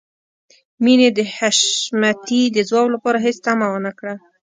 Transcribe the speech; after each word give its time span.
مينې 0.83 1.09
د 1.17 1.19
حشمتي 1.35 2.41
د 2.55 2.57
ځواب 2.69 2.87
لپاره 2.95 3.17
هېڅ 3.25 3.37
تمه 3.45 3.67
ونه 3.71 3.91
کړه. 3.99 4.13